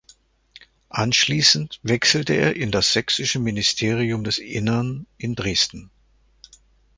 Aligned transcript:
Anschließend 0.89 1.79
wechselte 1.83 2.33
er 2.33 2.55
in 2.55 2.71
das 2.71 2.91
sächsische 2.91 3.37
Ministerium 3.37 4.23
des 4.23 4.39
Innern 4.39 5.05
in 5.19 5.35
Dresden. 5.35 5.91